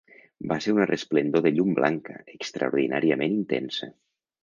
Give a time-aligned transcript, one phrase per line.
[0.51, 3.97] Va ser una "resplendor de llum blanca" extraordinàriament intensa.